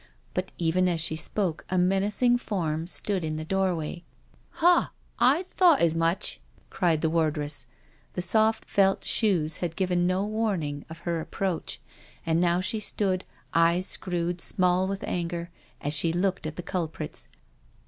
[0.33, 4.03] But even as she spoke a menacing form stood in the doorway:"
[4.63, 4.89] HaT
[5.19, 6.39] I thought as much,"
[6.71, 7.67] cried the wardress.
[8.13, 11.79] The soft, felt shoes had given no warning of her approach,
[12.25, 15.51] and now she stood, eyes screwed small with anger,
[15.81, 17.27] as she looked at the culprits.